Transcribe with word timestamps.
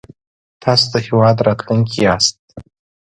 تاسو 0.63 0.85
د 0.93 0.95
هېواد 1.05 1.37
راتلونکی 1.47 1.99
ياست 2.05 2.37